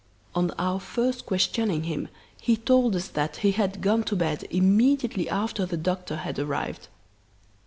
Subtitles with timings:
[0.33, 2.07] "On our first questioning him
[2.41, 6.87] he told us that he had gone to bed immediately after the doctor had arrived.